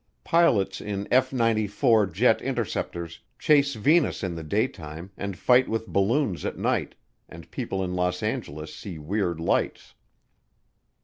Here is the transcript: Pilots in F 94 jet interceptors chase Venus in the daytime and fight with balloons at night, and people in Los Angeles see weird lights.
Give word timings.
Pilots 0.23 0.81
in 0.81 1.07
F 1.11 1.31
94 1.31 2.07
jet 2.07 2.41
interceptors 2.41 3.19
chase 3.37 3.75
Venus 3.75 4.23
in 4.23 4.33
the 4.33 4.41
daytime 4.41 5.11
and 5.15 5.37
fight 5.37 5.69
with 5.69 5.85
balloons 5.85 6.43
at 6.43 6.57
night, 6.57 6.95
and 7.29 7.51
people 7.51 7.83
in 7.83 7.93
Los 7.93 8.23
Angeles 8.23 8.73
see 8.73 8.97
weird 8.97 9.39
lights. 9.39 9.93